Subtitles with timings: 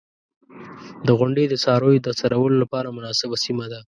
[1.17, 3.79] •غونډۍ د څارویو د څرولو لپاره مناسبه سیمه ده.